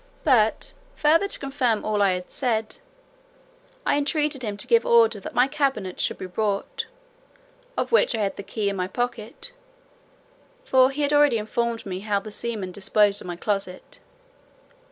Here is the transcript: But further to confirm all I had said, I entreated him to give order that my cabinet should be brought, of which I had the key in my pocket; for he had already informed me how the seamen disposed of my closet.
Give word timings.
But 0.23 0.73
further 0.95 1.27
to 1.27 1.39
confirm 1.39 1.85
all 1.85 2.01
I 2.01 2.13
had 2.13 2.31
said, 2.31 2.79
I 3.85 3.97
entreated 3.99 4.41
him 4.43 4.57
to 4.57 4.65
give 4.65 4.83
order 4.83 5.19
that 5.19 5.35
my 5.35 5.47
cabinet 5.47 5.99
should 5.99 6.17
be 6.17 6.25
brought, 6.25 6.87
of 7.77 7.91
which 7.91 8.15
I 8.15 8.23
had 8.23 8.35
the 8.35 8.41
key 8.41 8.67
in 8.67 8.75
my 8.75 8.87
pocket; 8.87 9.53
for 10.65 10.89
he 10.89 11.03
had 11.03 11.13
already 11.13 11.37
informed 11.37 11.85
me 11.85 11.99
how 11.99 12.19
the 12.19 12.31
seamen 12.31 12.71
disposed 12.71 13.21
of 13.21 13.27
my 13.27 13.35
closet. 13.35 13.99